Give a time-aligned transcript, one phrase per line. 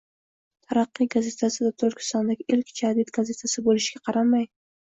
[0.69, 4.53] “Taraqqiy” gazetasi Turkistondagi ilk jadid gazetasi bo'lishiga qaramay